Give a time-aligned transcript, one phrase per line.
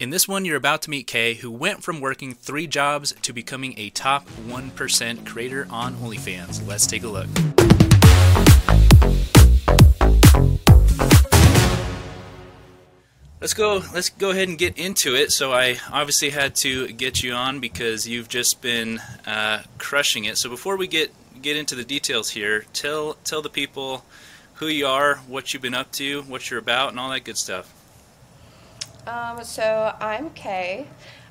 [0.00, 3.32] In this one, you're about to meet Kay, who went from working three jobs to
[3.32, 6.66] becoming a top 1% creator on OnlyFans.
[6.66, 7.28] Let's take a look.
[13.40, 13.84] Let's go.
[13.94, 15.30] Let's go ahead and get into it.
[15.30, 20.38] So I obviously had to get you on because you've just been uh, crushing it.
[20.38, 24.04] So before we get get into the details here, tell tell the people
[24.54, 27.38] who you are, what you've been up to, what you're about, and all that good
[27.38, 27.72] stuff.
[29.06, 30.86] Um, so I'm Kay.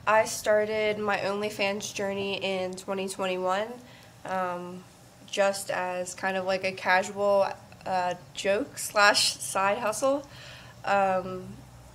[0.05, 3.67] I started my OnlyFans journey in 2021,
[4.25, 4.83] um,
[5.25, 7.47] just as kind of like a casual
[7.87, 10.27] uh, joke slash side hustle.
[10.85, 11.45] Um,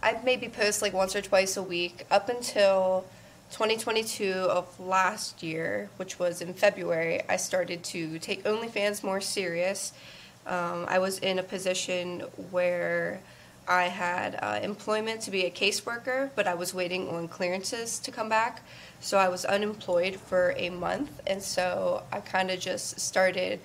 [0.02, 3.04] I'd maybe post like once or twice a week up until
[3.52, 7.22] 2022 of last year, which was in February.
[7.28, 9.92] I started to take OnlyFans more serious.
[10.44, 13.20] Um, I was in a position where
[13.68, 18.10] I had uh, employment to be a caseworker, but I was waiting on clearances to
[18.10, 18.62] come back.
[19.00, 23.60] So I was unemployed for a month, and so I kind of just started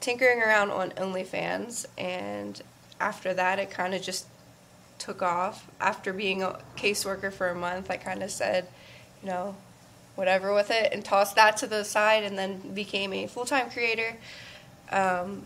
[0.00, 1.86] tinkering around on OnlyFans.
[1.98, 2.62] And
[3.00, 4.26] after that, it kind of just
[4.98, 5.66] took off.
[5.80, 8.68] After being a caseworker for a month, I kind of said,
[9.22, 9.56] you know,
[10.14, 13.70] whatever with it, and tossed that to the side, and then became a full time
[13.70, 14.16] creator.
[14.90, 15.44] Um,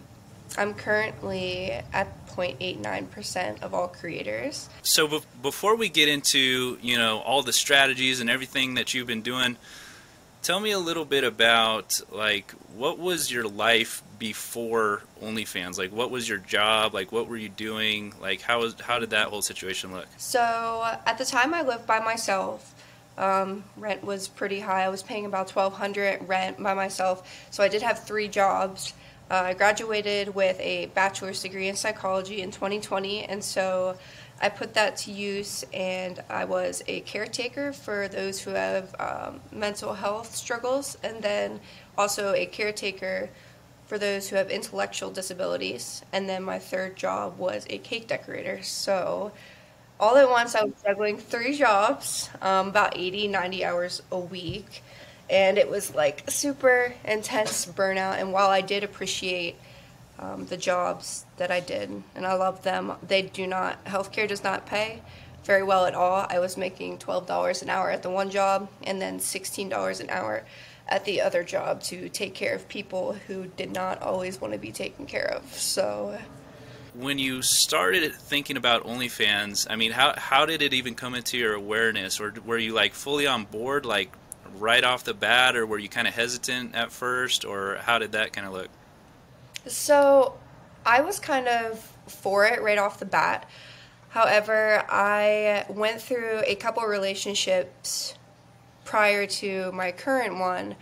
[0.57, 4.69] I'm currently at 0.89% of all creators.
[4.83, 9.07] So be- before we get into, you know, all the strategies and everything that you've
[9.07, 9.57] been doing,
[10.43, 15.79] tell me a little bit about like what was your life before OnlyFans?
[15.79, 16.95] Like what was your job?
[16.95, 18.15] Like what were you doing?
[18.21, 20.07] Like how was how did that whole situation look?
[20.17, 22.75] So at the time I lived by myself.
[23.19, 24.85] Um, rent was pretty high.
[24.85, 27.47] I was paying about 1200 rent by myself.
[27.51, 28.95] So I did have three jobs.
[29.33, 33.97] Uh, I graduated with a bachelor's degree in psychology in 2020, and so
[34.43, 39.41] I put that to use, and I was a caretaker for those who have um,
[39.51, 41.61] mental health struggles, and then
[41.97, 43.31] also a caretaker
[43.87, 46.03] for those who have intellectual disabilities.
[46.13, 48.63] And then my third job was a cake decorator.
[48.63, 49.33] So
[49.99, 54.83] all at once, I was juggling three jobs, um, about 80, 90 hours a week
[55.31, 58.19] and it was like super intense burnout.
[58.19, 59.57] And while I did appreciate
[60.19, 64.45] um, the jobs that I did and I love them, they do not, healthcare does
[64.45, 65.03] not pay
[65.45, 66.27] very well at all.
[66.29, 70.45] I was making $12 an hour at the one job and then $16 an hour
[70.89, 74.59] at the other job to take care of people who did not always want to
[74.59, 75.53] be taken care of.
[75.55, 76.19] So
[76.95, 81.39] when you started thinking about OnlyFans, I mean, how how did it even come into
[81.39, 84.13] your awareness, or were you like fully on board, like
[84.59, 88.13] right off the bat, or were you kind of hesitant at first, or how did
[88.13, 88.69] that kind of look?
[89.67, 90.35] So
[90.85, 93.49] I was kind of for it right off the bat.
[94.11, 98.15] However, I went through a couple relationships
[98.85, 100.75] prior to my current one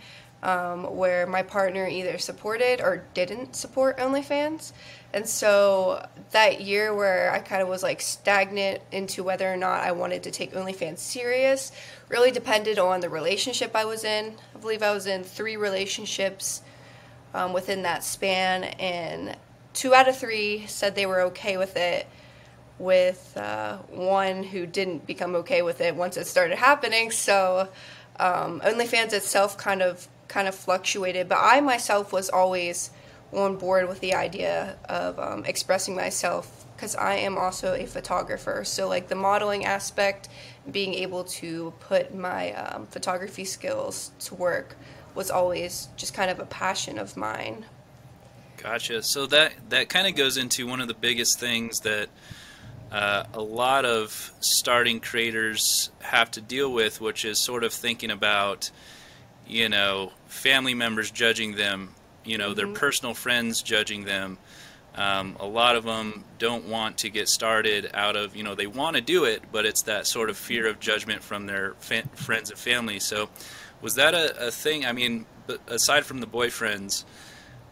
[0.43, 4.73] um, where my partner either supported or didn't support OnlyFans.
[5.13, 9.81] And so that year where I kind of was like stagnant into whether or not
[9.81, 11.71] I wanted to take OnlyFans serious
[12.11, 14.35] really depended on the relationship I was in.
[14.53, 16.61] I believe I was in three relationships
[17.33, 19.37] um, within that span, and
[19.73, 22.07] two out of three said they were okay with it.
[22.77, 27.11] With uh, one who didn't become okay with it once it started happening.
[27.11, 27.69] So,
[28.19, 32.89] um, OnlyFans itself kind of kind of fluctuated, but I myself was always
[33.31, 38.63] on board with the idea of um, expressing myself because I am also a photographer.
[38.65, 40.29] So, like the modeling aspect,
[40.71, 44.75] being able to put my um, photography skills to work
[45.13, 47.65] was always just kind of a passion of mine.
[48.57, 49.03] Gotcha.
[49.03, 52.09] So that that kind of goes into one of the biggest things that
[52.91, 58.09] uh, a lot of starting creators have to deal with, which is sort of thinking
[58.09, 58.71] about,
[59.45, 61.93] you know, family members judging them
[62.23, 62.55] you know, mm-hmm.
[62.55, 64.37] their personal friends judging them.
[64.95, 68.67] Um, a lot of them don't want to get started out of, you know, they
[68.67, 72.09] want to do it, but it's that sort of fear of judgment from their fa-
[72.15, 72.99] friends and family.
[72.99, 73.29] So,
[73.81, 74.85] was that a, a thing?
[74.85, 75.25] I mean,
[75.67, 77.05] aside from the boyfriends,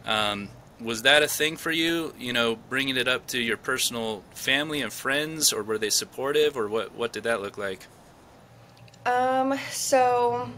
[0.06, 0.48] um,
[0.80, 2.14] was that a thing for you?
[2.18, 6.56] You know, bringing it up to your personal family and friends, or were they supportive,
[6.56, 6.94] or what?
[6.94, 7.86] What did that look like?
[9.04, 9.58] Um.
[9.70, 10.48] So,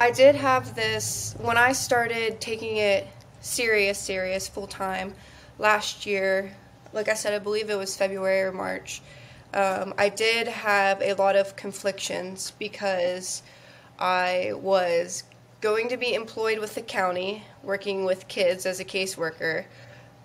[0.00, 3.06] I did have this when I started taking it
[3.40, 5.14] serious, serious, full time
[5.58, 6.54] last year.
[6.92, 9.02] Like I said, I believe it was February or March.
[9.54, 13.42] Um, I did have a lot of conflictions because
[13.98, 15.24] I was
[15.60, 19.64] going to be employed with the county, working with kids as a caseworker,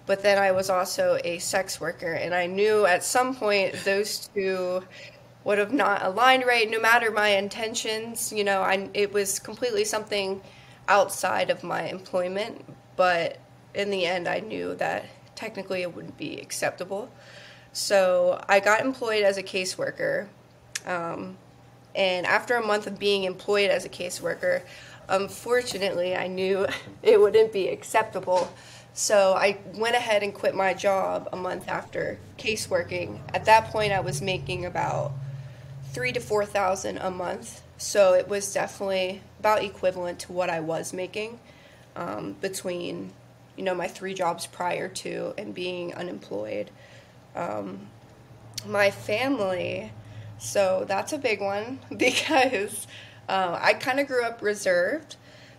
[0.05, 4.27] but then I was also a sex worker, and I knew at some point those
[4.33, 4.83] two
[5.43, 9.85] would have not aligned right no matter my intentions you know I, it was completely
[9.85, 10.41] something
[10.87, 12.63] outside of my employment
[12.95, 13.39] but
[13.73, 15.05] in the end i knew that
[15.41, 17.09] technically it wouldn't be acceptable
[17.73, 20.27] so i got employed as a caseworker
[20.85, 21.35] um,
[21.95, 24.61] and after a month of being employed as a caseworker
[25.09, 26.65] unfortunately i knew
[27.03, 28.47] it wouldn't be acceptable
[28.93, 33.19] so I went ahead and quit my job a month after caseworking.
[33.33, 35.13] At that point, I was making about
[35.91, 37.61] three to four thousand a month.
[37.77, 41.39] So it was definitely about equivalent to what I was making
[41.95, 43.11] um, between,
[43.61, 46.71] you know, my three jobs prior to and being unemployed.
[47.35, 47.89] Um,
[48.65, 49.91] my family,
[50.39, 52.87] so that's a big one because
[53.29, 55.15] uh, I kind of grew up reserved.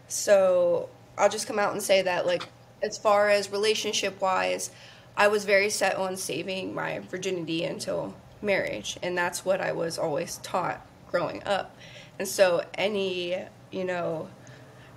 [0.08, 2.48] So I'll just come out and say that, like,
[2.82, 4.72] as far as relationship wise,
[5.16, 9.96] I was very set on saving my virginity until marriage, and that's what I was
[9.96, 11.76] always taught growing up.
[12.18, 14.28] And so, any, you know,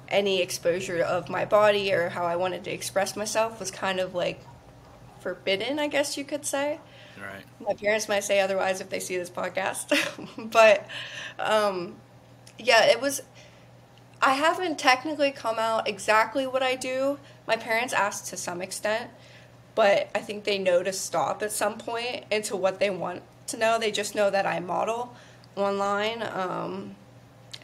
[0.09, 4.13] any exposure of my body or how I wanted to express myself was kind of
[4.13, 4.41] like
[5.19, 6.79] forbidden, I guess you could say.
[7.19, 7.43] Right.
[7.59, 9.91] My parents might say otherwise if they see this podcast.
[10.51, 10.87] but
[11.39, 11.95] um,
[12.59, 13.21] yeah, it was.
[14.21, 17.19] I haven't technically come out exactly what I do.
[17.47, 19.11] My parents asked to some extent,
[19.75, 23.57] but I think they know to stop at some point into what they want to
[23.57, 23.77] know.
[23.77, 25.15] They just know that I model
[25.55, 26.95] online um,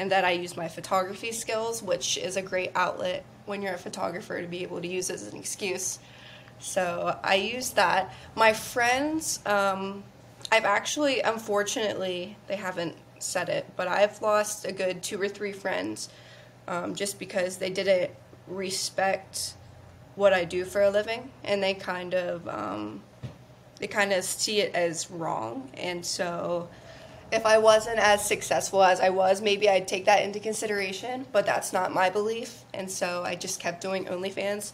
[0.01, 3.77] and that I use my photography skills, which is a great outlet when you're a
[3.77, 5.99] photographer to be able to use as an excuse.
[6.57, 8.11] So I use that.
[8.33, 10.03] My friends, um,
[10.51, 15.51] I've actually, unfortunately, they haven't said it, but I've lost a good two or three
[15.51, 16.09] friends
[16.67, 18.09] um, just because they didn't
[18.47, 19.53] respect
[20.15, 23.03] what I do for a living, and they kind of um,
[23.77, 25.69] they kind of see it as wrong.
[25.75, 26.69] And so,
[27.31, 31.25] if I wasn't as successful as I was, maybe I'd take that into consideration.
[31.31, 34.71] But that's not my belief, and so I just kept doing OnlyFans,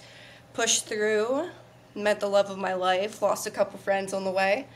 [0.54, 1.50] pushed through,
[1.95, 4.68] met the love of my life, lost a couple friends on the way,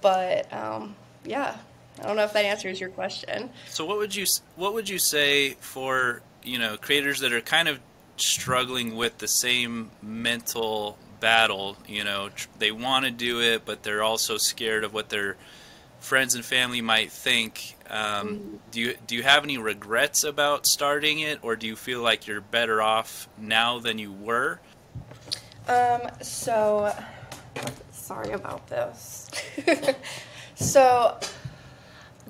[0.00, 1.56] but um, yeah.
[2.00, 3.50] I don't know if that answers your question.
[3.68, 4.24] So what would you
[4.56, 7.80] what would you say for you know creators that are kind of
[8.16, 11.76] struggling with the same mental battle.
[11.86, 15.36] You know, tr- they want to do it, but they're also scared of what their
[16.02, 17.76] friends and family might think.
[17.88, 18.60] Um.
[18.70, 22.26] Do you do you have any regrets about starting it, or do you feel like
[22.26, 24.60] you're better off now than you were?
[25.68, 26.02] Um.
[26.20, 26.94] So,
[27.90, 29.30] sorry about this.
[30.54, 31.18] so.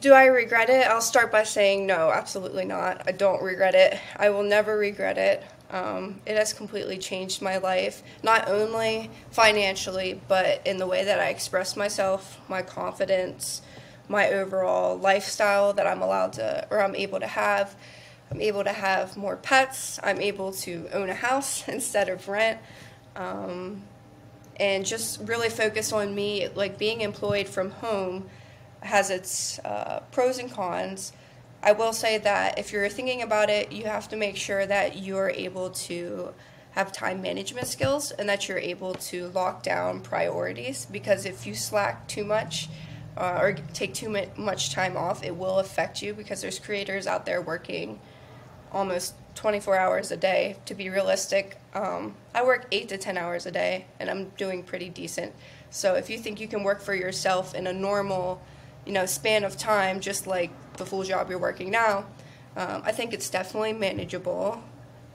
[0.00, 0.88] Do I regret it?
[0.88, 3.02] I'll start by saying no, absolutely not.
[3.06, 4.00] I don't regret it.
[4.16, 5.44] I will never regret it.
[5.72, 11.18] Um, it has completely changed my life, not only financially, but in the way that
[11.18, 13.62] I express myself, my confidence,
[14.06, 17.74] my overall lifestyle that I'm allowed to or I'm able to have.
[18.30, 19.98] I'm able to have more pets.
[20.02, 22.60] I'm able to own a house instead of rent.
[23.16, 23.82] Um,
[24.60, 26.48] and just really focus on me.
[26.54, 28.28] Like being employed from home
[28.80, 31.12] has its uh, pros and cons
[31.62, 34.98] I will say that if you're thinking about it, you have to make sure that
[34.98, 36.34] you're able to
[36.72, 41.54] have time management skills and that you're able to lock down priorities because if you
[41.54, 42.68] slack too much
[43.16, 47.26] uh, or take too much time off, it will affect you because there's creators out
[47.26, 48.00] there working
[48.72, 50.56] almost 24 hours a day.
[50.64, 54.62] To be realistic, um, I work 8 to 10 hours a day and I'm doing
[54.62, 55.32] pretty decent.
[55.70, 58.42] So if you think you can work for yourself in a normal,
[58.86, 62.06] you know, span of time, just like the full job you're working now,
[62.56, 64.62] um, I think it's definitely manageable.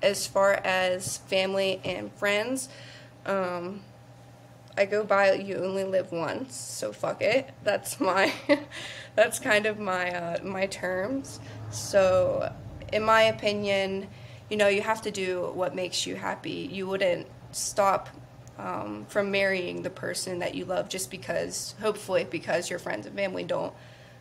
[0.01, 2.69] As far as family and friends,
[3.25, 3.81] um,
[4.77, 7.49] I go by you only live once, so fuck it.
[7.63, 8.31] That's my,
[9.15, 11.39] that's kind of my uh, my terms.
[11.71, 12.53] So,
[12.93, 14.07] in my opinion,
[14.49, 16.69] you know, you have to do what makes you happy.
[16.71, 18.09] You wouldn't stop
[18.57, 23.15] um, from marrying the person that you love just because, hopefully, because your friends and
[23.15, 23.73] family don't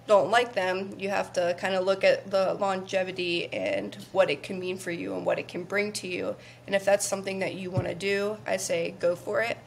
[0.06, 4.42] don't like them, you have to kind of look at the longevity and what it
[4.42, 6.36] can mean for you and what it can bring to you.
[6.66, 9.58] And if that's something that you want to do, I say go for it.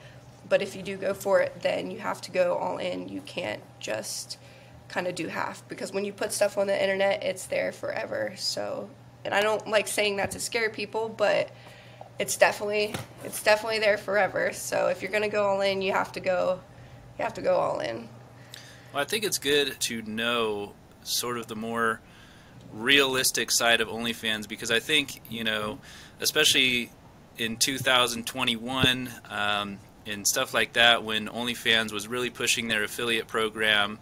[0.47, 3.09] But if you do go for it, then you have to go all in.
[3.09, 4.37] You can't just
[4.87, 8.33] kind of do half because when you put stuff on the internet, it's there forever.
[8.37, 8.89] So,
[9.23, 11.51] and I don't like saying that to scare people, but
[12.17, 14.51] it's definitely it's definitely there forever.
[14.53, 16.59] So if you're going to go all in, you have to go
[17.17, 18.07] you have to go all in.
[18.93, 22.01] Well, I think it's good to know sort of the more
[22.73, 25.77] realistic side of OnlyFans because I think, you know,
[26.19, 26.89] especially
[27.37, 29.77] in 2021 um,
[30.07, 33.99] and stuff like that, when OnlyFans was really pushing their affiliate program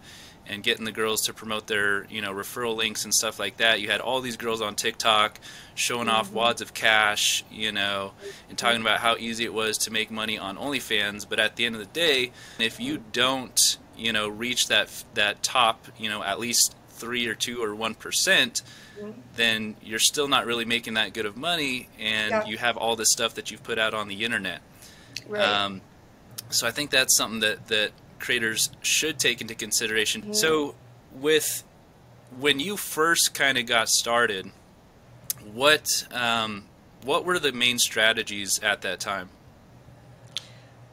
[0.48, 3.82] and getting the girls to promote their you know referral links and stuff like that.
[3.82, 5.38] You had all these girls on TikTok
[5.74, 6.16] showing mm-hmm.
[6.16, 8.12] off wads of cash, you know,
[8.48, 11.28] and talking about how easy it was to make money on OnlyFans.
[11.28, 15.42] But at the end of the day, if you don't you know reach that that
[15.42, 18.62] top you know at least three or two or one percent
[19.36, 22.44] then you're still not really making that good of money and yeah.
[22.46, 24.60] you have all this stuff that you've put out on the internet
[25.28, 25.40] right.
[25.40, 25.80] Um,
[26.50, 30.32] so i think that's something that that creators should take into consideration mm-hmm.
[30.32, 30.74] so
[31.12, 31.64] with
[32.38, 34.50] when you first kind of got started
[35.52, 36.64] what um,
[37.04, 39.28] what were the main strategies at that time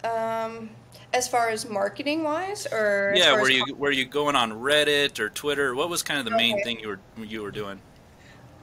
[0.04, 0.70] um
[1.16, 5.30] as far as marketing wise, or yeah, were you were you going on Reddit or
[5.30, 5.74] Twitter?
[5.74, 6.54] What was kind of the okay.
[6.54, 7.80] main thing you were you were doing?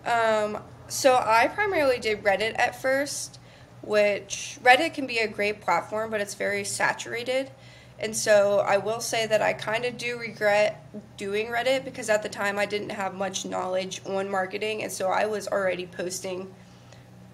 [0.04, 3.40] Um, so I primarily did Reddit at first,
[3.80, 7.50] which Reddit can be a great platform, but it's very saturated.
[7.99, 10.85] And so I will say that I kind of do regret
[11.16, 15.09] doing Reddit because at the time I didn't have much knowledge on marketing, and so
[15.09, 16.52] I was already posting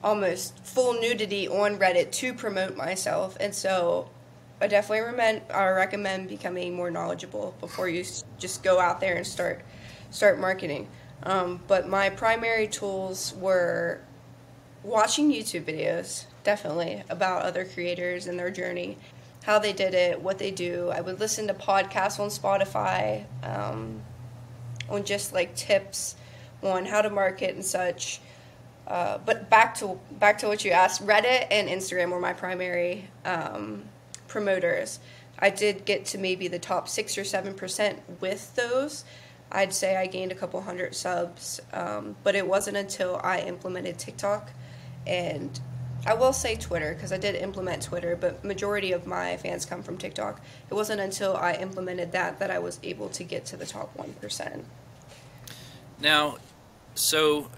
[0.04, 3.36] almost full nudity on Reddit to promote myself.
[3.40, 4.10] And so
[4.60, 8.04] I definitely recommend I recommend becoming more knowledgeable before you
[8.38, 9.60] just go out there and start
[10.10, 10.88] start marketing.
[11.22, 14.00] Um, but my primary tools were
[14.82, 18.96] watching YouTube videos, definitely about other creators and their journey,
[19.44, 20.90] how they did it, what they do.
[20.90, 24.02] I would listen to podcasts on Spotify um,
[24.88, 26.16] on just like tips
[26.62, 28.20] on how to market and such.
[28.86, 33.08] Uh, but back to back to what you asked, Reddit and Instagram were my primary
[33.24, 33.84] um,
[34.28, 35.00] promoters.
[35.38, 39.04] I did get to maybe the top six or seven percent with those.
[39.50, 43.98] I'd say I gained a couple hundred subs, um, but it wasn't until I implemented
[43.98, 44.50] TikTok,
[45.06, 45.58] and
[46.06, 49.82] I will say Twitter because I did implement Twitter, but majority of my fans come
[49.82, 50.40] from TikTok.
[50.70, 53.96] It wasn't until I implemented that that I was able to get to the top
[53.96, 54.64] one percent.
[56.00, 56.38] Now,
[56.94, 57.50] so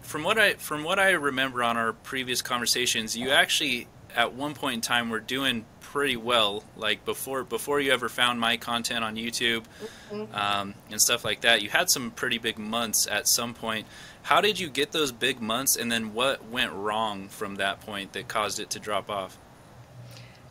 [0.00, 4.54] from what I from what I remember on our previous conversations, you actually at one
[4.54, 6.62] point in time were doing pretty well.
[6.76, 9.64] Like before before you ever found my content on YouTube
[10.12, 10.34] mm-hmm.
[10.34, 13.86] um, and stuff like that, you had some pretty big months at some point.
[14.20, 18.12] How did you get those big months, and then what went wrong from that point
[18.12, 19.38] that caused it to drop off?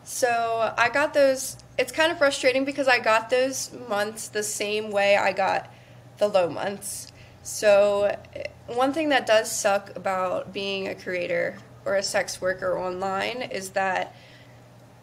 [0.03, 1.57] So I got those.
[1.77, 5.71] It's kind of frustrating because I got those months the same way I got
[6.17, 7.11] the low months.
[7.43, 8.17] So
[8.65, 13.69] one thing that does suck about being a creator or a sex worker online is
[13.71, 14.15] that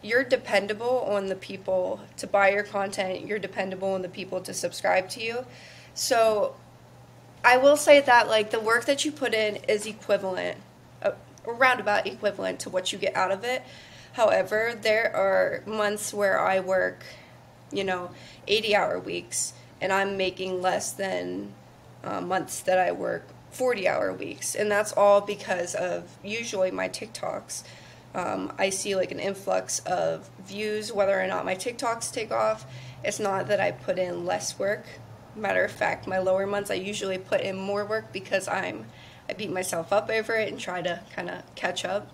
[0.03, 4.53] you're dependable on the people to buy your content, you're dependable on the people to
[4.53, 5.45] subscribe to you.
[5.95, 6.57] So
[7.45, 10.59] I will say that like the work that you put in is equivalent,
[11.03, 11.13] uh,
[11.47, 13.63] roundabout equivalent to what you get out of it.
[14.15, 17.05] However, there are months where I work,
[17.71, 18.11] you know,
[18.47, 21.53] 80 hour weeks and I'm making less than
[22.05, 24.55] uh, months that I work 40 hour weeks.
[24.55, 27.63] And that's all because of usually my TikToks
[28.15, 32.67] um, I see like an influx of views, whether or not my TikToks take off.
[33.03, 34.85] It's not that I put in less work.
[35.35, 38.87] Matter of fact, my lower months I usually put in more work because I'm
[39.29, 42.11] I beat myself up over it and try to kind of catch up.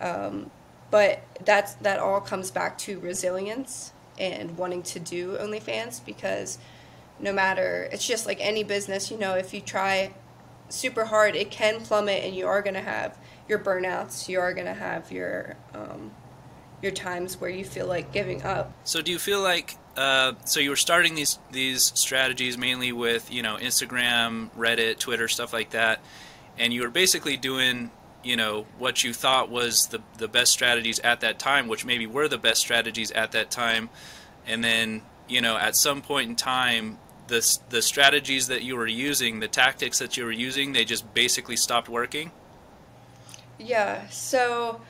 [0.00, 0.50] Um,
[0.90, 6.58] but that's that all comes back to resilience and wanting to do OnlyFans because
[7.18, 10.14] no matter it's just like any business, you know, if you try
[10.68, 14.28] super hard, it can plummet and you are to have your burnouts.
[14.28, 16.10] You are going to have your um,
[16.82, 18.72] your times where you feel like giving up.
[18.84, 23.32] So do you feel like uh, so you were starting these these strategies mainly with
[23.32, 26.00] you know Instagram, Reddit, Twitter, stuff like that,
[26.58, 27.90] and you were basically doing
[28.22, 32.06] you know what you thought was the the best strategies at that time, which maybe
[32.06, 33.90] were the best strategies at that time,
[34.46, 36.98] and then you know at some point in time
[37.28, 41.14] the the strategies that you were using, the tactics that you were using, they just
[41.14, 42.30] basically stopped working.
[43.58, 44.08] Yeah.
[44.08, 44.80] So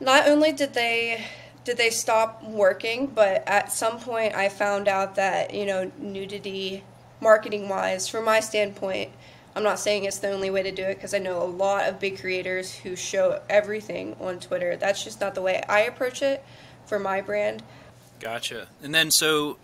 [0.00, 1.24] not only did they
[1.64, 6.82] did they stop working, but at some point I found out that, you know, nudity
[7.20, 9.12] marketing wise, from my standpoint,
[9.54, 11.88] I'm not saying it's the only way to do it because I know a lot
[11.88, 14.76] of big creators who show everything on Twitter.
[14.76, 16.44] That's just not the way I approach it
[16.86, 17.62] for my brand.
[18.18, 18.68] Gotcha.
[18.82, 19.58] And then, so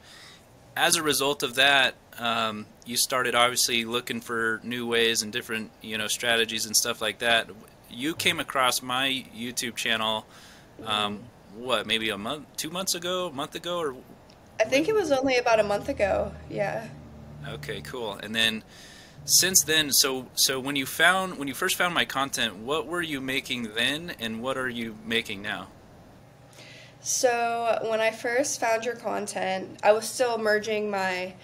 [0.77, 5.71] as a result of that, um, you started obviously looking for new ways and different,
[5.81, 7.49] you know, strategies and stuff like that
[7.91, 10.27] you came across my YouTube channel,
[10.85, 11.21] um,
[11.57, 13.97] what maybe a month, two months ago, a month ago, or
[14.61, 16.33] I think it was only about a month ago.
[16.51, 16.89] Yeah.
[17.49, 18.15] Okay, cool.
[18.15, 18.65] And then
[19.25, 23.03] since then, so so when you found when you first found my content, what were
[23.03, 25.69] you making then, and what are you making now?
[27.01, 31.35] So when I first found your content, I was still merging my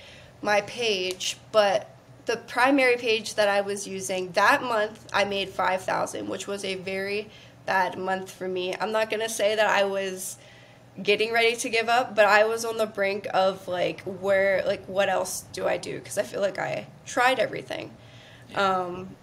[0.43, 1.94] my page, but
[2.27, 6.75] the primary page that I was using that month, I made 5,000, which was a
[6.77, 7.29] very
[7.67, 8.75] bad month for me.
[8.75, 10.39] I'm not going to say that I was
[11.03, 14.85] getting ready to give up, but I was on the brink of like where like
[14.87, 17.91] what else do I do because I feel like I tried everything.
[18.55, 19.17] Um,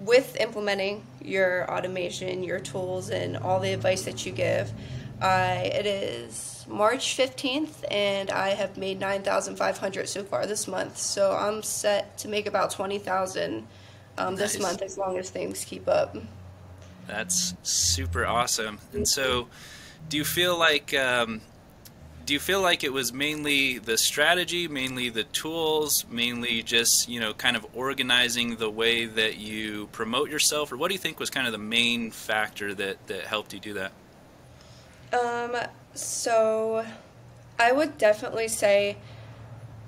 [0.00, 4.72] with implementing your automation, your tools, and all the advice that you give,
[5.20, 10.98] I it is March 15th, and I have made 9,500 so far this month.
[10.98, 13.66] So I'm set to make about 20,000
[14.18, 14.38] um, nice.
[14.38, 16.16] this month as long as things keep up.
[17.06, 18.78] That's super awesome.
[18.92, 19.48] And so,
[20.08, 21.40] do you feel like um,
[22.26, 27.18] do you feel like it was mainly the strategy, mainly the tools, mainly just you
[27.18, 31.18] know kind of organizing the way that you promote yourself, or what do you think
[31.18, 33.92] was kind of the main factor that that helped you do that?
[35.10, 35.56] Um,
[35.98, 36.86] so
[37.58, 38.96] I would definitely say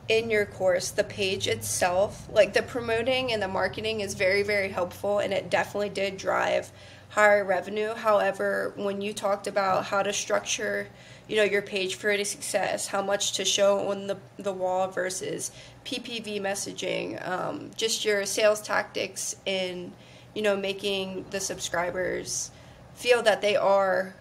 [0.09, 4.69] in your course, the page itself, like the promoting and the marketing is very, very
[4.69, 6.73] helpful, and it definitely did drive
[7.11, 7.95] higher revenue.
[7.95, 10.89] However, when you talked about how to structure
[11.31, 14.89] you know your page for any success how much to show on the, the wall
[14.89, 15.53] versus
[15.87, 19.93] ppv messaging um, just your sales tactics in
[20.35, 22.51] you know making the subscribers
[22.95, 24.15] feel that they are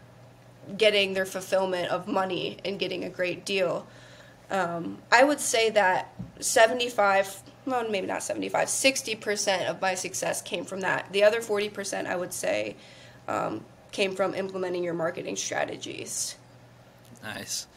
[0.77, 3.87] getting their fulfillment of money and getting a great deal.
[4.51, 10.65] Um, i would say that 75 well maybe not 75 60% of my success came
[10.65, 11.11] from that.
[11.11, 12.75] The other 40% i would say
[13.27, 16.35] um, came from implementing your marketing strategies.
[17.23, 17.67] Nice.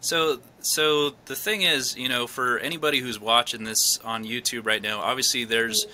[0.00, 4.82] So, so the thing is, you know, for anybody who's watching this on YouTube right
[4.82, 5.86] now, obviously there's,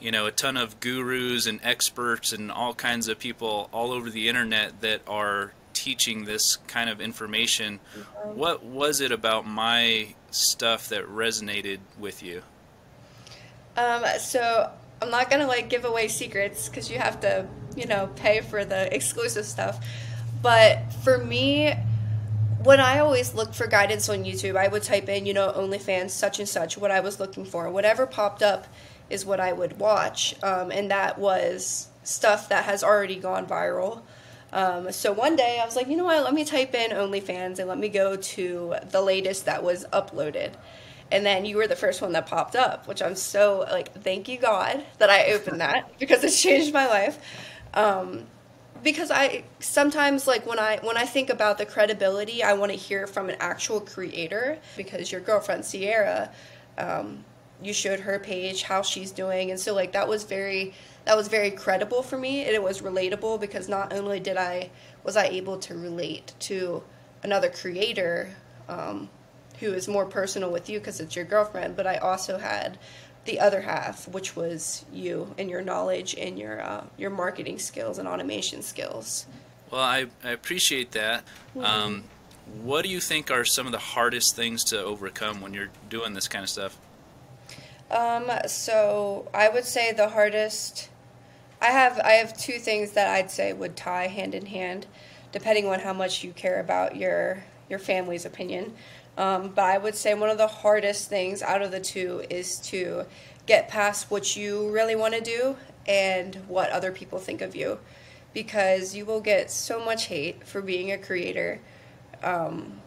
[0.00, 4.10] you know, a ton of gurus and experts and all kinds of people all over
[4.10, 7.80] the internet that are teaching this kind of information.
[8.22, 12.42] What was it about my stuff that resonated with you?
[13.76, 14.70] Um, so
[15.00, 18.64] I'm not gonna like give away secrets because you have to, you know, pay for
[18.64, 19.84] the exclusive stuff.
[20.40, 21.74] But for me,
[22.62, 26.10] when I always looked for guidance on YouTube, I would type in, you know, OnlyFans,
[26.10, 27.68] such and such, what I was looking for.
[27.70, 28.68] Whatever popped up
[29.10, 30.36] is what I would watch.
[30.44, 34.02] Um, and that was stuff that has already gone viral.
[34.52, 37.58] Um, so one day I was like, you know what, let me type in OnlyFans
[37.58, 40.52] and let me go to the latest that was uploaded.
[41.10, 44.28] And then you were the first one that popped up, which I'm so like, thank
[44.28, 47.18] you God that I opened that because it's changed my life.
[47.74, 48.26] Um,
[48.82, 52.76] because I sometimes like when I when I think about the credibility, I want to
[52.76, 54.58] hear from an actual creator.
[54.76, 56.30] Because your girlfriend Sierra,
[56.78, 57.24] um,
[57.62, 61.28] you showed her page how she's doing, and so like that was very that was
[61.28, 64.70] very credible for me, and it was relatable because not only did I
[65.04, 66.82] was I able to relate to
[67.22, 68.30] another creator
[68.68, 69.08] um,
[69.60, 72.78] who is more personal with you because it's your girlfriend, but I also had
[73.24, 77.98] the other half, which was you and your knowledge and your uh, your marketing skills
[77.98, 79.26] and automation skills.
[79.70, 81.24] Well, I, I appreciate that.
[81.58, 82.04] Um,
[82.62, 86.12] what do you think are some of the hardest things to overcome when you're doing
[86.12, 86.76] this kind of stuff?
[87.92, 90.88] Um, so I would say the hardest.
[91.60, 94.86] I have I have two things that I'd say would tie hand in hand,
[95.30, 98.74] depending on how much you care about your your family's opinion.
[99.18, 102.58] Um, but I would say one of the hardest things out of the two is
[102.70, 103.04] to
[103.46, 107.78] get past what you really want to do and what other people think of you.
[108.32, 111.60] Because you will get so much hate for being a creator.
[112.22, 112.80] Um,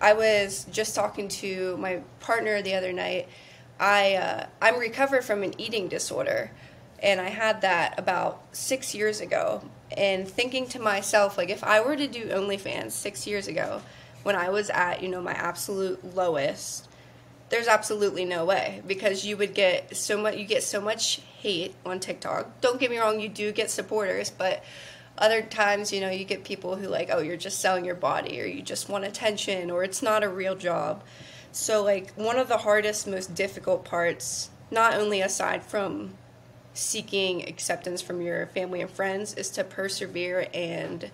[0.00, 3.28] I was just talking to my partner the other night.
[3.80, 6.50] I uh, I'm recovered from an eating disorder,
[7.02, 9.62] and I had that about six years ago.
[9.96, 13.82] And thinking to myself, like, if I were to do OnlyFans six years ago,
[14.22, 16.88] when I was at, you know, my absolute lowest,
[17.48, 21.74] there's absolutely no way because you would get so much you get so much hate
[21.84, 22.60] on TikTok.
[22.60, 24.62] Don't get me wrong, you do get supporters, but
[25.18, 28.40] other times, you know, you get people who like, "Oh, you're just selling your body
[28.40, 31.02] or you just want attention or it's not a real job."
[31.52, 36.14] So like one of the hardest most difficult parts, not only aside from
[36.72, 41.10] seeking acceptance from your family and friends is to persevere and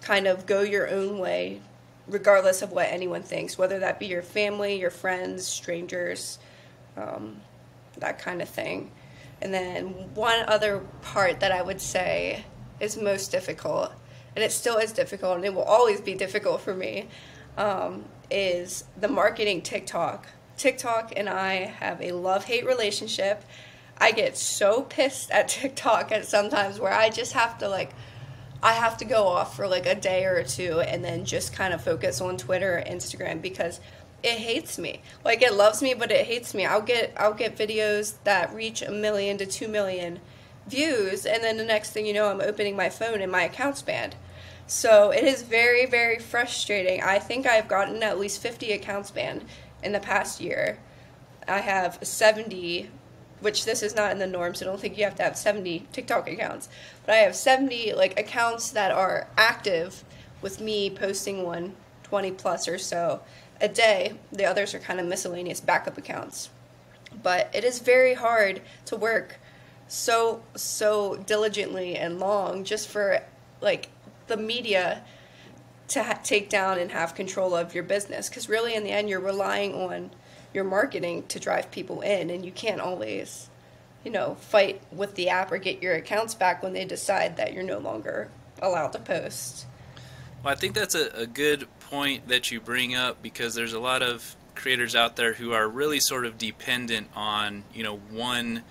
[0.00, 1.60] kind of go your own way
[2.08, 6.38] regardless of what anyone thinks, whether that be your family, your friends, strangers,
[6.96, 7.40] um,
[7.98, 8.90] that kind of thing.
[9.42, 12.44] And then one other part that I would say
[12.80, 13.92] is most difficult,
[14.34, 17.08] and it still is difficult, and it will always be difficult for me,
[17.56, 20.26] um, is the marketing TikTok.
[20.56, 23.44] TikTok and I have a love hate relationship.
[23.98, 27.92] I get so pissed at TikTok at sometimes where I just have to like
[28.62, 31.74] I have to go off for like a day or two and then just kind
[31.74, 33.80] of focus on Twitter or Instagram because
[34.22, 35.02] it hates me.
[35.24, 36.64] Like it loves me, but it hates me.
[36.64, 40.20] I'll get I'll get videos that reach a million to two million
[40.66, 43.82] views, and then the next thing you know, I'm opening my phone and my account's
[43.82, 44.16] banned.
[44.66, 47.02] So it is very very frustrating.
[47.02, 49.44] I think I've gotten at least 50 accounts banned
[49.82, 50.78] in the past year.
[51.48, 52.90] I have 70
[53.40, 54.62] which this is not in the norms.
[54.62, 56.68] I don't think you have to have 70 TikTok accounts,
[57.04, 60.04] but I have 70 like accounts that are active
[60.40, 61.74] with me posting one
[62.04, 63.20] 20 plus or so
[63.60, 64.14] a day.
[64.32, 66.50] The others are kind of miscellaneous backup accounts.
[67.22, 69.38] But it is very hard to work
[69.88, 73.22] so so diligently and long just for
[73.60, 73.88] like
[74.26, 75.02] the media
[75.88, 78.28] to ha- take down and have control of your business.
[78.28, 80.10] Because really in the end you're relying on
[80.52, 83.48] your marketing to drive people in and you can't always
[84.04, 87.52] you know fight with the app or get your accounts back when they decide that
[87.52, 88.28] you're no longer
[88.62, 89.66] allowed to post.
[90.42, 93.80] Well i think that's a, a good point that you bring up because there's a
[93.80, 98.62] lot of creators out there who are really sort of dependent on you know one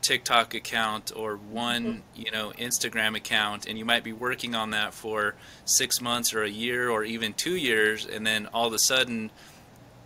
[0.00, 2.00] TikTok account or one mm-hmm.
[2.14, 5.34] you know Instagram account, and you might be working on that for
[5.64, 9.30] six months or a year or even two years, and then all of a sudden,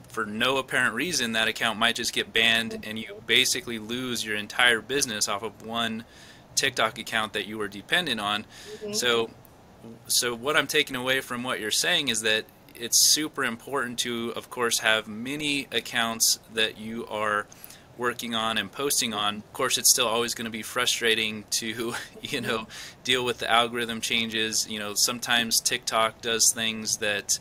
[0.09, 4.37] for no apparent reason, that account might just get banned, and you basically lose your
[4.37, 6.05] entire business off of one
[6.55, 8.45] TikTok account that you were dependent on.
[8.83, 8.93] Mm-hmm.
[8.93, 9.31] So
[10.07, 14.33] so what I'm taking away from what you're saying is that it's super important to,
[14.35, 17.47] of course, have many accounts that you are
[17.99, 19.37] working on and posting on.
[19.37, 22.67] Of course, it's still always going to be frustrating to, you know,
[23.05, 24.69] deal with the algorithm changes.
[24.69, 27.39] You know, sometimes TikTok does things that,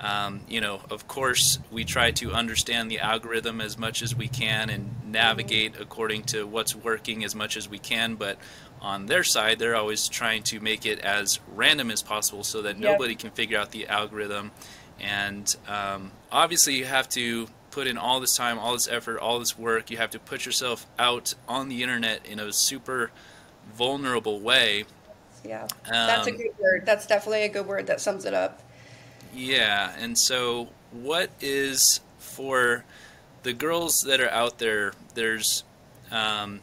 [0.00, 4.28] um, you know, of course, we try to understand the algorithm as much as we
[4.28, 8.14] can and navigate according to what's working as much as we can.
[8.14, 8.38] But
[8.80, 12.78] on their side, they're always trying to make it as random as possible so that
[12.78, 12.92] yep.
[12.92, 14.52] nobody can figure out the algorithm.
[14.98, 19.38] And um, obviously, you have to put in all this time, all this effort, all
[19.38, 19.90] this work.
[19.90, 23.10] You have to put yourself out on the internet in a super
[23.74, 24.84] vulnerable way.
[25.44, 26.84] Yeah, um, that's a good word.
[26.84, 28.60] That's definitely a good word that sums it up.
[29.34, 32.84] Yeah, and so what is for
[33.42, 34.92] the girls that are out there?
[35.14, 35.64] There's,
[36.10, 36.60] um,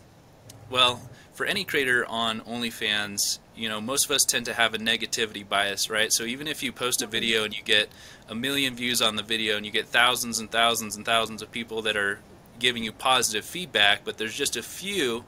[0.70, 1.02] well,
[1.38, 5.48] for any creator on OnlyFans, you know, most of us tend to have a negativity
[5.48, 6.12] bias, right?
[6.12, 7.90] So even if you post a video and you get
[8.28, 11.52] a million views on the video and you get thousands and thousands and thousands of
[11.52, 12.18] people that are
[12.58, 15.26] giving you positive feedback, but there's just a few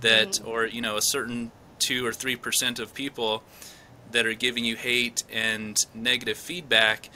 [0.00, 0.48] that, mm-hmm.
[0.48, 3.42] or, you know, a certain two or three percent of people
[4.12, 7.10] that are giving you hate and negative feedback,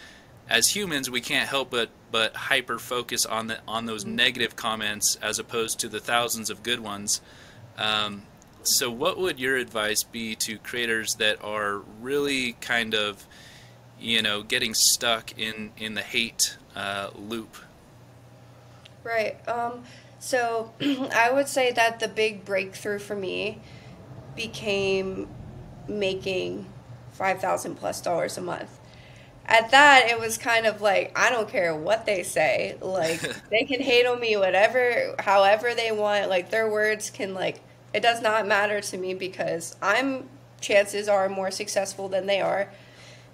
[0.50, 4.16] as humans, we can't help but but hyper focus on the on those mm-hmm.
[4.16, 7.22] negative comments as opposed to the thousands of good ones.
[7.78, 8.22] Um,
[8.62, 13.26] so, what would your advice be to creators that are really kind of,
[13.98, 17.56] you know, getting stuck in in the hate uh, loop?
[19.04, 19.36] Right.
[19.48, 19.84] Um,
[20.18, 23.60] so, I would say that the big breakthrough for me
[24.36, 25.28] became
[25.88, 26.66] making
[27.12, 28.78] five thousand plus dollars a month.
[29.46, 32.76] At that, it was kind of like I don't care what they say.
[32.82, 36.28] Like they can hate on me, whatever, however they want.
[36.28, 37.60] Like their words can like
[37.92, 40.28] it does not matter to me because I'm
[40.60, 42.68] chances are more successful than they are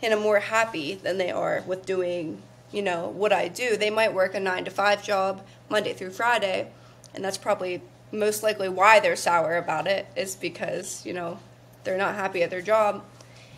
[0.03, 3.77] and I'm more happy than they are with doing, you know, what I do.
[3.77, 6.69] They might work a 9 to 5 job Monday through Friday,
[7.15, 7.81] and that's probably
[8.13, 11.39] most likely why they're sour about it is because, you know,
[11.85, 13.03] they're not happy at their job.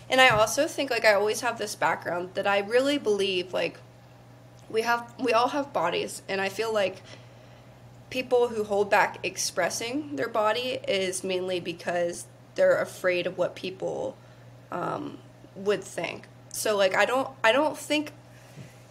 [0.08, 3.78] And I also think like I always have this background that I really believe like
[4.68, 7.02] we have we all have bodies and I feel like
[8.10, 14.16] people who hold back expressing their body is mainly because they're afraid of what people
[14.70, 15.18] um,
[15.54, 16.26] would think.
[16.52, 18.12] So like I don't I don't think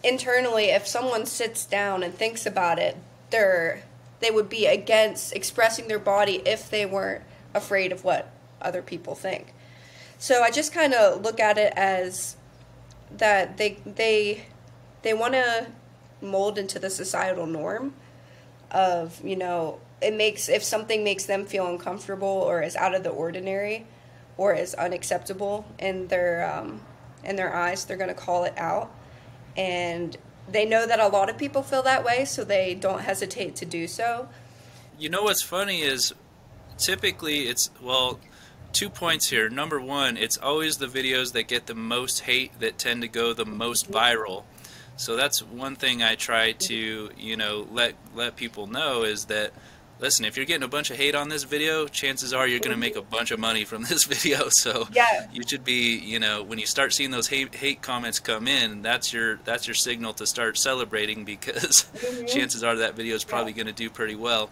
[0.03, 2.97] internally if someone sits down and thinks about it,
[3.31, 3.83] they're
[4.19, 7.23] they would be against expressing their body if they weren't
[7.53, 9.53] afraid of what other people think.
[10.17, 12.35] So I just kind of look at it as
[13.17, 14.45] that they they
[15.01, 15.67] they want to
[16.21, 17.93] mold into the societal norm
[18.75, 23.03] of you know it makes if something makes them feel uncomfortable or is out of
[23.03, 23.87] the ordinary
[24.37, 26.81] or is unacceptable in their um,
[27.23, 28.93] in their eyes they're going to call it out.
[29.57, 30.15] And
[30.49, 33.65] they know that a lot of people feel that way so they don't hesitate to
[33.65, 34.27] do so.
[34.99, 36.13] You know what's funny is
[36.77, 38.19] typically it's well
[38.73, 39.49] two points here.
[39.49, 43.33] Number one it's always the videos that get the most hate that tend to go
[43.33, 44.43] the most viral
[44.97, 49.51] so that's one thing I try to you know let let people know is that
[49.97, 52.71] listen, if you're getting a bunch of hate on this video, chances are you're going
[52.71, 54.49] to make a bunch of money from this video.
[54.49, 55.29] So Yeah.
[55.31, 58.81] you should be, you know, when you start seeing those hate, hate comments come in,
[58.81, 61.85] that's your that's your signal to start celebrating because
[62.27, 64.49] chances are that video is probably going to do pretty well.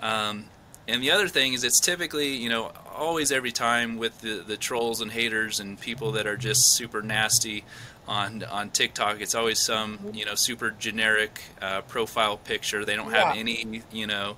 [0.00, 0.44] Um,
[0.88, 4.56] and the other thing is, it's typically, you know, always every time with the, the
[4.56, 7.64] trolls and haters and people that are just super nasty
[8.08, 9.20] on on TikTok.
[9.20, 12.84] It's always some, you know, super generic uh, profile picture.
[12.84, 13.40] They don't have Yeah.
[13.40, 14.36] any, you know,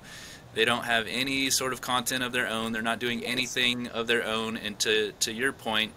[0.55, 2.71] they don't have any sort of content of their own.
[2.71, 4.57] They're not doing anything of their own.
[4.57, 5.91] And to to your point,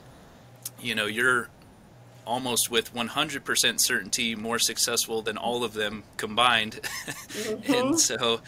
[0.81, 1.49] you know, you're
[2.25, 6.79] almost with 100% certainty more successful than all of them combined.
[7.67, 8.41] and so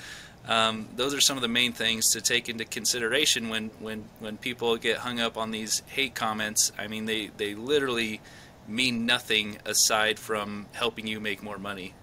[0.46, 4.37] um, those are some of the main things to take into consideration when, when, when
[4.37, 6.70] people get hung up on these hate comments.
[6.78, 8.20] I mean, they, they literally
[8.68, 11.94] mean nothing aside from helping you make more money.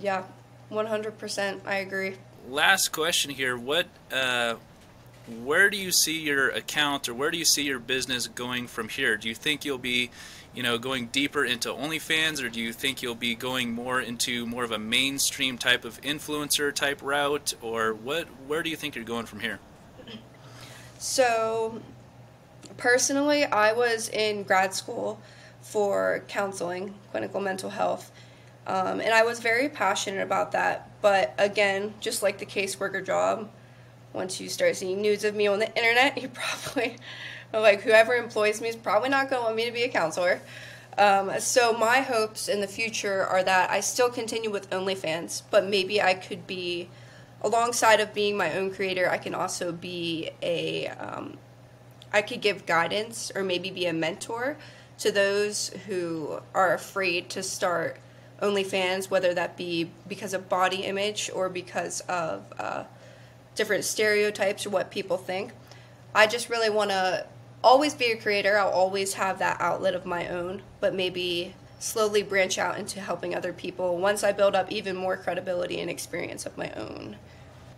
[0.00, 0.24] Yeah,
[0.70, 1.60] 100%.
[1.66, 2.16] I agree.
[2.48, 3.56] Last question here.
[3.56, 4.56] What, uh,
[5.42, 8.88] where do you see your account or where do you see your business going from
[8.88, 9.16] here?
[9.16, 10.10] Do you think you'll be,
[10.54, 14.46] you know, going deeper into OnlyFans or do you think you'll be going more into
[14.46, 18.94] more of a mainstream type of influencer type route or what, where do you think
[18.94, 19.58] you're going from here?
[20.98, 21.80] So,
[22.76, 25.20] personally, I was in grad school
[25.68, 28.10] for counseling, clinical mental health,
[28.66, 30.90] um, and I was very passionate about that.
[31.02, 33.50] But again, just like the caseworker job,
[34.12, 36.96] once you start seeing news of me on the internet, you probably,
[37.52, 40.40] like, whoever employs me is probably not going to want me to be a counselor.
[40.96, 45.66] Um, so, my hopes in the future are that I still continue with OnlyFans, but
[45.66, 46.88] maybe I could be
[47.42, 51.38] alongside of being my own creator, I can also be a, um,
[52.12, 54.56] I could give guidance or maybe be a mentor
[54.98, 57.98] to those who are afraid to start
[58.40, 62.84] OnlyFans, whether that be because of body image or because of uh,
[63.54, 65.52] different stereotypes or what people think.
[66.14, 67.26] I just really want to
[67.62, 68.58] always be a creator.
[68.58, 73.34] I'll always have that outlet of my own, but maybe slowly branch out into helping
[73.34, 77.16] other people once I build up even more credibility and experience of my own.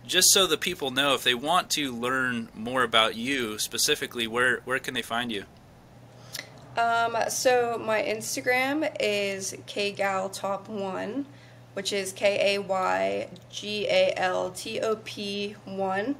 [0.05, 4.61] Just so the people know, if they want to learn more about you specifically, where,
[4.65, 5.45] where can they find you?
[6.77, 11.25] Um, so my Instagram is kaygaltop1,
[11.73, 16.15] which is K A Y G A L T O P 1.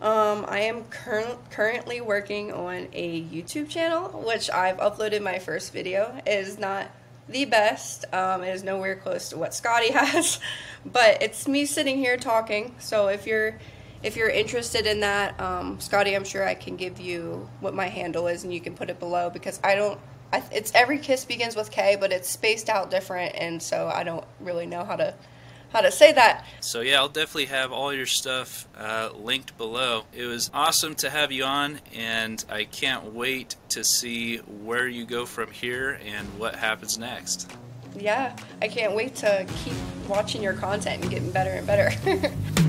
[0.00, 5.72] Um, I am cur- currently working on a YouTube channel, which I've uploaded my first
[5.72, 6.20] video.
[6.24, 6.86] It is not
[7.28, 8.04] the best.
[8.12, 10.38] Um, it is nowhere close to what Scotty has,
[10.84, 12.74] but it's me sitting here talking.
[12.78, 13.58] So if you're
[14.02, 17.88] if you're interested in that, um, Scotty, I'm sure I can give you what my
[17.88, 19.98] handle is, and you can put it below because I don't.
[20.32, 24.04] I, it's every kiss begins with K, but it's spaced out different, and so I
[24.04, 25.14] don't really know how to
[25.70, 26.44] how to say that.
[26.60, 30.04] So yeah, I'll definitely have all your stuff uh, linked below.
[30.12, 35.04] It was awesome to have you on, and I can't wait to see where you
[35.04, 37.50] go from here and what happens next.
[37.98, 39.74] Yeah, I can't wait to keep
[40.06, 42.32] watching your content and getting better and better.